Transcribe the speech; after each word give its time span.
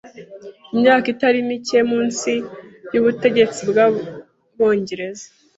imyaka 0.73 1.05
itari 1.13 1.39
mike 1.49 1.77
munsi 1.91 2.31
y’ubutegetsi 2.93 3.61
bw’Abongereza 3.69 5.27